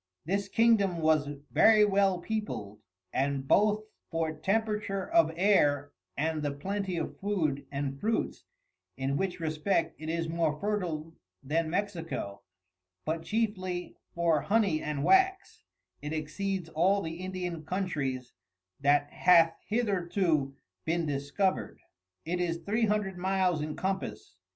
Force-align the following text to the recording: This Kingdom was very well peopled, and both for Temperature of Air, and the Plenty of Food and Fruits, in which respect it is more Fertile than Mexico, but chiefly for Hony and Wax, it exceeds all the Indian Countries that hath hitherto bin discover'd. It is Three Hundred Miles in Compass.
This 0.25 0.47
Kingdom 0.49 0.97
was 0.97 1.27
very 1.51 1.85
well 1.85 2.17
peopled, 2.17 2.79
and 3.13 3.47
both 3.47 3.83
for 4.09 4.33
Temperature 4.33 5.07
of 5.07 5.31
Air, 5.35 5.91
and 6.17 6.41
the 6.41 6.49
Plenty 6.49 6.97
of 6.97 7.19
Food 7.19 7.67
and 7.71 7.99
Fruits, 8.01 8.43
in 8.97 9.15
which 9.15 9.39
respect 9.39 9.93
it 10.01 10.09
is 10.09 10.27
more 10.27 10.59
Fertile 10.59 11.13
than 11.43 11.69
Mexico, 11.69 12.41
but 13.05 13.21
chiefly 13.21 13.95
for 14.15 14.41
Hony 14.41 14.81
and 14.81 15.03
Wax, 15.03 15.65
it 16.01 16.13
exceeds 16.13 16.67
all 16.69 17.03
the 17.03 17.17
Indian 17.17 17.63
Countries 17.63 18.33
that 18.79 19.11
hath 19.13 19.53
hitherto 19.67 20.55
bin 20.83 21.05
discover'd. 21.05 21.79
It 22.25 22.39
is 22.41 22.57
Three 22.65 22.85
Hundred 22.87 23.19
Miles 23.19 23.61
in 23.61 23.75
Compass. 23.75 24.35